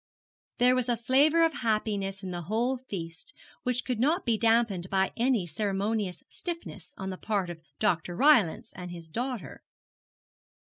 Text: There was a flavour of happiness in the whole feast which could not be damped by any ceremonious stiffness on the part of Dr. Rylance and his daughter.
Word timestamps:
There 0.57 0.73
was 0.73 0.89
a 0.89 0.97
flavour 0.97 1.43
of 1.45 1.53
happiness 1.61 2.23
in 2.23 2.31
the 2.31 2.41
whole 2.49 2.75
feast 2.75 3.33
which 3.61 3.85
could 3.85 3.99
not 3.99 4.25
be 4.25 4.35
damped 4.35 4.89
by 4.89 5.11
any 5.15 5.45
ceremonious 5.45 6.23
stiffness 6.27 6.95
on 6.97 7.11
the 7.11 7.19
part 7.19 7.51
of 7.51 7.61
Dr. 7.77 8.15
Rylance 8.15 8.73
and 8.75 8.89
his 8.89 9.07
daughter. 9.07 9.61